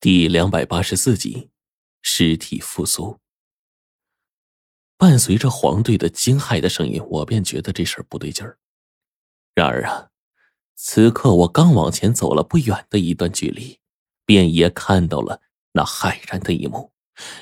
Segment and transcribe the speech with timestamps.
[0.00, 1.50] 第两百八十四集，
[2.02, 3.18] 尸体复苏。
[4.96, 8.58] 伴随着黄队的惊骇的声音，我便觉得这事儿不对劲儿。
[9.56, 10.10] 然而啊，
[10.76, 13.80] 此刻我刚往前走了不远的一段距离，
[14.24, 15.40] 便也看到了
[15.72, 16.92] 那骇然的一幕。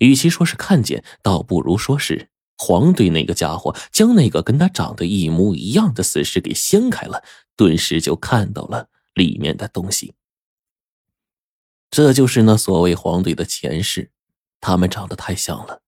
[0.00, 2.28] 与其说是看见，倒不如说是
[2.58, 7.24] 黄队那个家伙将那个跟他长得一模一样的死尸给掀开了，
[7.56, 10.12] 顿时就看到了里面的东西。
[11.92, 14.10] 这就是那所谓黄队的前世，
[14.62, 15.82] 他们长得太像了，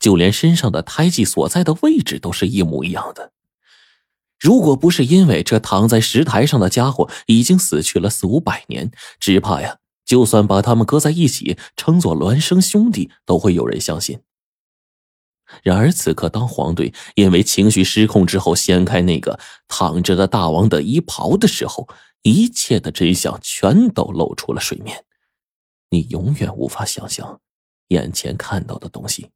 [0.00, 3.32] 就连身上的胎记所在的位置都是一模一样的。
[4.40, 8.90] 如果不是因为这躺在石台上的家伙已经死去了四五百年，
[9.20, 9.76] 只怕呀，
[10.06, 14.20] 就算把他们搁在一起称作孪生兄弟，都会有人相信。
[15.62, 19.38] 然而此刻，当黄队因为情绪失控之后掀开那个
[19.68, 21.86] 躺着的大王的衣袍的时候，
[22.22, 25.04] 一切的真相全都露出了水面。
[25.90, 27.40] 你永远无法想象
[27.88, 29.30] 眼前看到的东西。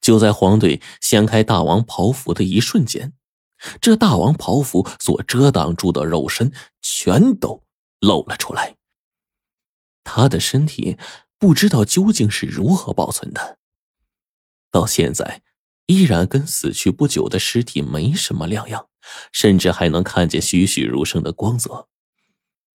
[0.00, 3.12] 就在黄队掀开大王袍服的一瞬间，
[3.80, 7.62] 这大王袍服所遮挡住的肉身全都
[8.00, 8.76] 露了出来。
[10.02, 10.98] 他的身体
[11.38, 13.58] 不知道究竟是如何保存的，
[14.72, 15.42] 到现在
[15.86, 18.88] 依然跟死去不久的尸体没什么两样，
[19.30, 21.88] 甚至还能看见栩栩如生的光泽。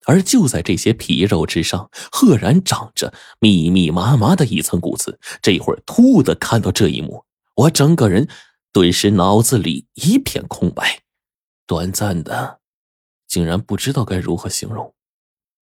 [0.08, 5.20] 而就在这些皮肉之上，赫然长着密密麻麻的一层骨刺。
[5.42, 8.26] 这会儿突兀的看到这一幕，我整个人
[8.72, 11.02] 顿时脑子里一片空白，
[11.66, 12.60] 短暂的，
[13.26, 14.94] 竟然不知道该如何形容。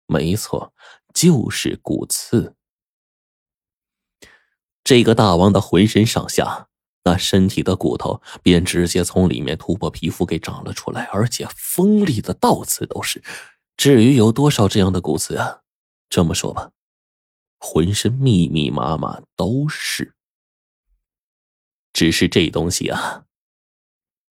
[0.07, 0.73] 没错，
[1.13, 2.55] 就是骨刺。
[4.85, 6.69] 这个大王的浑身上下，
[7.03, 13.21] 那身体的骨头便直接从里面突破皮肤给长了出来，而且锋利的倒刺都是。
[13.81, 15.63] 至于有多少这样的骨刺啊？
[16.11, 16.73] 这么说吧，
[17.59, 20.15] 浑身密密麻麻都是。
[21.95, 23.25] 只是这东西啊，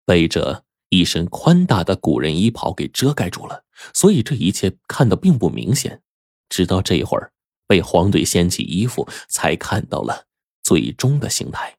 [0.04, 6.00] 被这一身宽大的古人衣袍给遮盖住了，所以这一切看得并不明显。
[6.48, 7.32] 直到这会儿，
[7.66, 10.28] 被黄队掀起衣服，才看到了
[10.62, 11.78] 最终的形态。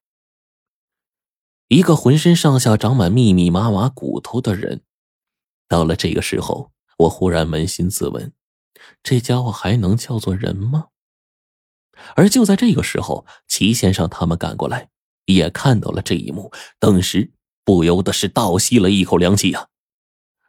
[1.69, 4.81] 一个浑身上下长满密密麻麻骨头的人，
[5.69, 6.72] 到了这个时候。
[6.97, 8.33] 我忽然扪心自问：
[9.01, 10.87] 这家伙还能叫做人吗？
[12.15, 14.89] 而就在这个时候，齐先生他们赶过来，
[15.25, 17.31] 也看到了这一幕，顿时
[17.63, 19.67] 不由得是倒吸了一口凉气呀。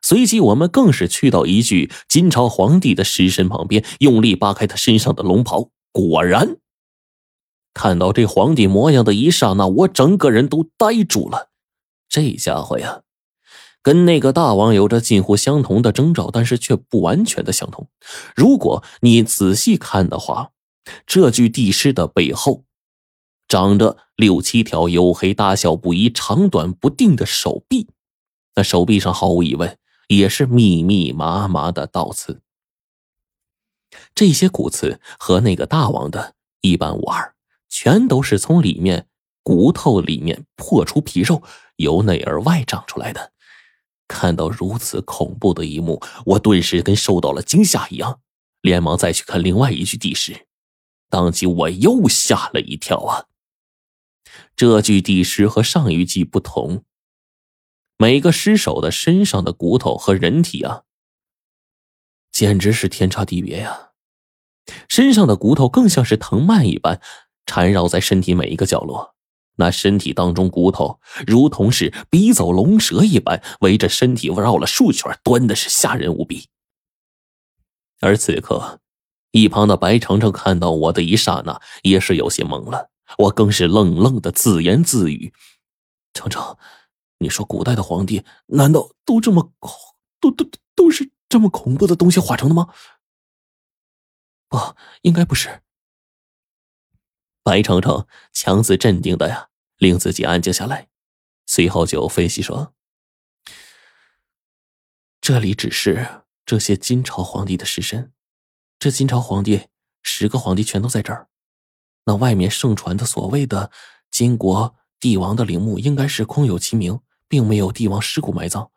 [0.03, 5.71] 随即，我们更是去到一具金朝皇帝的尸身旁边，用力扒开他身上的龙袍。
[5.93, 6.59] 果然，
[7.73, 11.51] 看到这皇帝模样的一刹那，我整个人都呆住了。
[12.09, 13.03] 这家伙呀！
[13.85, 17.87] 跟那个大王有着近乎相同的征兆，但是却不完全的相同。
[18.35, 20.53] 如果你仔细看的话，
[21.07, 22.65] 这具地尸的背后，
[23.47, 27.87] 长着六七条黝黑、大小不一、长短不定的手臂，
[28.55, 29.77] 那手臂上毫无疑问
[30.09, 32.41] 也是密密麻麻的倒刺。
[34.15, 37.35] 这些骨刺和那个大王的一般无二，
[37.69, 39.09] 全都是从里面
[39.43, 41.43] 骨头里面破出皮肉，
[41.77, 43.34] 由内而外长出来的。
[44.07, 48.21] 看到如此恐怖的一幕，我顿时跟受到了惊吓一样，
[48.61, 50.47] 连忙再去看另外一具地尸，
[51.09, 53.27] 当即我又吓了一跳啊！
[54.57, 56.85] 这具地尸和上一具不同，
[57.97, 60.83] 每个尸首的身上的骨头和人体啊，
[62.33, 63.93] 简直是天差地别呀！
[64.89, 67.01] 身上的骨头更像是藤蔓一般
[67.47, 69.14] 缠绕在身体每一个角落。
[69.57, 76.49] 那身体当中骨头如同是逼走龙蛇一般，围着身体绕了数圈，端的是吓人无比。
[78.01, 78.81] 而此刻，
[79.31, 82.91] 一旁的白程程看到我的一刹那，也是有些懵了。
[83.19, 85.33] 我更是愣愣的自言自语
[86.15, 86.57] ：“程程，
[87.19, 89.79] 你说古代的皇帝难道都这么恐，
[90.21, 92.69] 都都都是这么恐怖的东西化成的吗？”
[94.49, 94.59] 不，
[95.03, 95.61] 应该不是。
[97.43, 99.49] 白程程强自镇定的呀，
[99.85, 100.89] 令自己安静下来，
[101.45, 102.75] 随后就分析说
[105.21, 108.13] ：“这里只是这些金朝皇帝的尸身，
[108.79, 109.69] 这金朝皇帝
[110.03, 111.29] 十个皇帝全都在这儿。
[112.07, 113.71] 那外面盛传的所谓的
[114.11, 118.73] 金国帝王的陵墓，应该是空有其名，并没有帝王尸骨埋葬。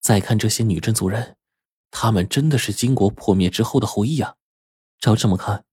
[0.00, 1.38] 再看这些女真族人，
[1.90, 4.34] 他们真的是金国破灭之后的后裔啊！
[5.00, 5.64] 照这么看，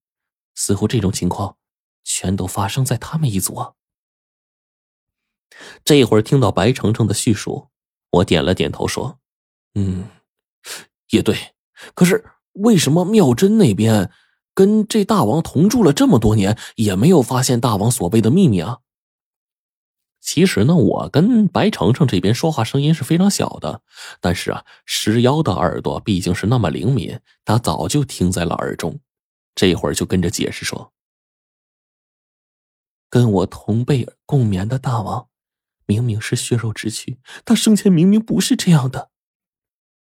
[0.56, 1.58] 似乎这种情况。”
[2.04, 3.74] 全都发生在他们一族啊！
[5.84, 7.68] 这会儿听到白程程的叙述，
[8.12, 9.20] 我点了点头说
[9.76, 10.08] ：“嗯，
[11.12, 11.38] 也对。
[11.94, 14.12] 可是为什么妙真那边
[14.54, 18.80] 跟这大王同住了这么多年，也没有发现大王所谓的秘密啊？
[20.20, 23.82] 其实呢，我跟白程程这边说话声音是非常小的，
[24.20, 29.00] 但是啊，石妖的耳朵毕竟是那么灵敏，他早就听在了耳中，
[29.56, 30.94] 这会儿就跟着解释说
[33.10, 35.28] ：“跟我同辈共眠的大王，
[35.92, 39.10] 明明是血肉之躯，他生前明明不是这样的。”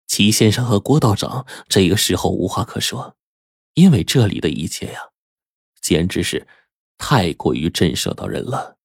[0.06, 3.16] 齐先生和郭道长这个时候无话可说，
[3.76, 5.00] 因为这里的一切呀，
[5.82, 6.46] 简直是
[6.98, 8.78] 太过于震慑到人了。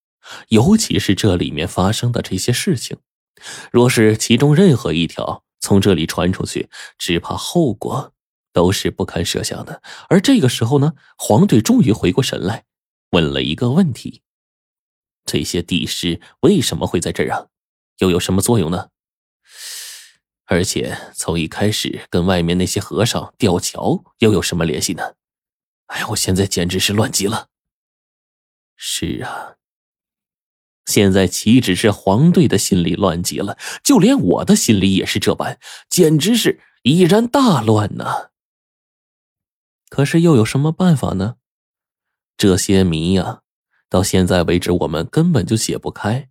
[0.48, 2.98] 尤其是这里面发生的这些事情，
[3.72, 8.12] 若是其中任何一条从这里传出去，只怕后果
[8.52, 9.82] 都是不堪设想的。
[10.08, 12.64] 而这个时候呢，黄队终于回过神来，
[13.10, 14.22] 问了一个问题：
[15.24, 17.46] 这些地师为什么会在这儿啊？
[17.98, 18.88] 又有什么作用呢？
[20.46, 25.14] 而且从一开始跟外面那些和尚吊桥又有什么联系呢？
[25.86, 27.48] 哎呀，我现在简直是乱极了。
[28.76, 29.56] 是啊。
[30.86, 38.30] 现在岂止是黄队的心里乱极了，就连我的心里也是这般，简直是已然大乱呐。
[39.88, 41.36] 可是又有什么办法呢？
[42.36, 43.41] 这些谜呀，
[43.92, 46.30] 到现在为止我们根本就解不开。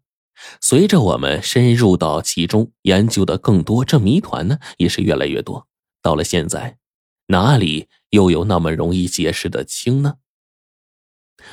[0.59, 5.67] 随着我们深入到其中，研究的更多，这谜团呢也是越来越多。
[6.01, 6.79] 到了现在，
[7.27, 10.15] 哪里又有那么容易解释的清呢？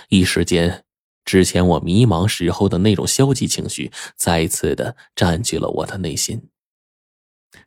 [0.09, 0.87] 一时间。
[1.27, 6.49] 之前我迷茫时候的那种消极情绪，再次的占据了我的内心。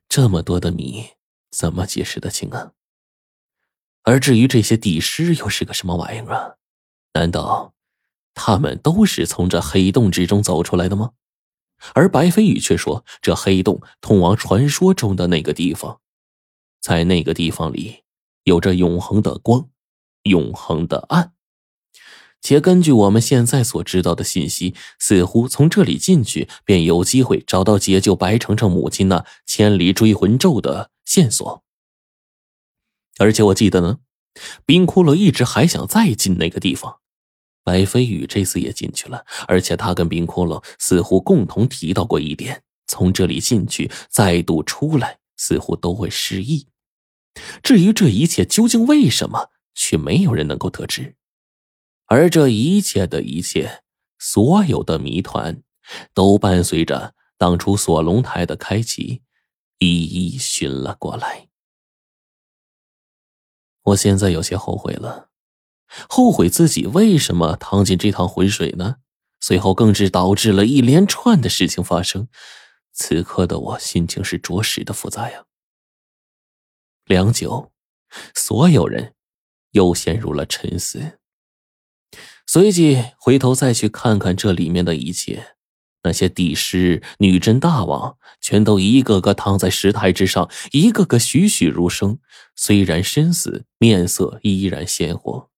[0.09, 1.09] 这么多的谜，
[1.51, 2.71] 怎么解释得清啊？
[4.01, 6.55] 而至于这些地尸又是个什么玩意儿啊？
[7.13, 7.75] 难道
[8.33, 11.11] 他们都是从这黑洞之中走出来的吗？
[11.93, 15.99] 而白飞宇却说，这黑洞通往传说中的那个地方，
[16.79, 18.03] 在那个地方里，
[18.43, 19.69] 有着永恒的光，
[20.23, 21.33] 永恒的暗。
[22.39, 31.63] 且根据我们现在所知道的信息，似乎从这里进去便有机会找到解救白程程母亲那千里追魂咒的线索。
[33.19, 33.99] 而且我记得呢，
[34.65, 37.00] 冰骷髅一直还想再进那个地方，
[37.63, 46.67] 白飞宇这次也进去了，而且他跟冰骷髅似乎共同提到过一点：从这里进去，再度出来，似乎都会失忆。
[47.63, 51.15] 至于这一切究竟为什么，却没有人能够得知。
[52.07, 53.83] 而这一切的一切，
[54.19, 55.63] 所有的谜团，
[56.13, 59.21] 都伴随着当初锁龙台的开启，
[59.79, 61.47] 一一寻了过来。
[63.83, 65.30] 我现在有些后悔了，
[66.07, 68.97] 后悔自己为什么趟进这趟浑水呢？
[69.39, 72.27] 随后更是导致了一连串的事情发生。
[72.93, 75.45] 此刻的我心情是着实的复杂呀。
[77.05, 77.71] 良久，
[78.35, 79.13] 所有人
[79.71, 81.19] 又陷入了沉思。
[82.47, 85.55] 随即回头再去看看这里面的一切，
[86.03, 92.19] 那些帝师、女真大王，全都一个个躺在石台之上，一个个栩栩如生。
[92.55, 95.50] 虽然身死，面色依然鲜活。